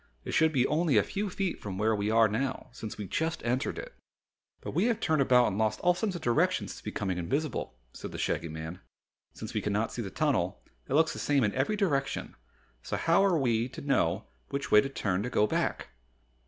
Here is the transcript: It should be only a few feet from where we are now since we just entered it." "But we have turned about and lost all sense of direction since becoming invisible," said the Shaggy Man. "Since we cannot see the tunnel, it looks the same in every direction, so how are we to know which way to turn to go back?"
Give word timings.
It 0.25 0.31
should 0.31 0.51
be 0.51 0.65
only 0.65 0.97
a 0.97 1.03
few 1.03 1.29
feet 1.29 1.59
from 1.61 1.77
where 1.77 1.95
we 1.95 2.09
are 2.09 2.27
now 2.27 2.69
since 2.71 2.97
we 2.97 3.05
just 3.05 3.45
entered 3.45 3.77
it." 3.77 3.93
"But 4.61 4.71
we 4.71 4.85
have 4.85 4.99
turned 4.99 5.21
about 5.21 5.45
and 5.49 5.59
lost 5.59 5.79
all 5.81 5.93
sense 5.93 6.15
of 6.15 6.21
direction 6.23 6.67
since 6.67 6.81
becoming 6.81 7.19
invisible," 7.19 7.75
said 7.93 8.11
the 8.11 8.17
Shaggy 8.17 8.49
Man. 8.49 8.79
"Since 9.33 9.53
we 9.53 9.61
cannot 9.61 9.91
see 9.93 10.01
the 10.01 10.09
tunnel, 10.09 10.59
it 10.89 10.95
looks 10.95 11.13
the 11.13 11.19
same 11.19 11.43
in 11.43 11.53
every 11.53 11.75
direction, 11.75 12.33
so 12.81 12.97
how 12.97 13.23
are 13.23 13.37
we 13.37 13.69
to 13.69 13.81
know 13.81 14.25
which 14.49 14.71
way 14.71 14.81
to 14.81 14.89
turn 14.89 15.21
to 15.21 15.29
go 15.29 15.45
back?" 15.45 15.89